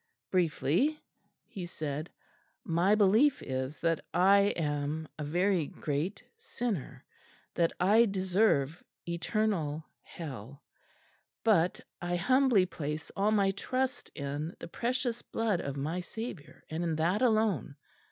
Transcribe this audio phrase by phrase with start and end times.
[0.31, 0.99] "Briefly,"
[1.45, 2.09] he said,
[2.63, 7.05] "my belief is that I am a very great sinner,
[7.53, 10.63] that I deserve eternal hell;
[11.43, 16.83] but I humbly place all my trust in the Precious Blood of my Saviour, and
[16.83, 17.75] in that alone.